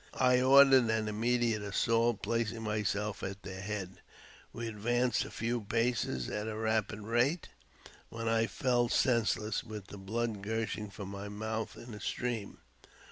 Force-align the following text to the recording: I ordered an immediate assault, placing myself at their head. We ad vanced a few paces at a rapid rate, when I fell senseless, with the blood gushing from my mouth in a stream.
I 0.17 0.41
ordered 0.41 0.89
an 0.89 1.07
immediate 1.07 1.61
assault, 1.61 2.23
placing 2.23 2.63
myself 2.63 3.21
at 3.21 3.43
their 3.43 3.61
head. 3.61 4.01
We 4.51 4.67
ad 4.67 4.77
vanced 4.79 5.25
a 5.25 5.29
few 5.29 5.61
paces 5.61 6.27
at 6.27 6.47
a 6.47 6.55
rapid 6.57 7.01
rate, 7.01 7.49
when 8.09 8.27
I 8.27 8.47
fell 8.47 8.89
senseless, 8.89 9.63
with 9.63 9.89
the 9.89 9.99
blood 9.99 10.41
gushing 10.41 10.89
from 10.89 11.09
my 11.09 11.29
mouth 11.29 11.77
in 11.77 11.93
a 11.93 11.99
stream. 12.01 12.57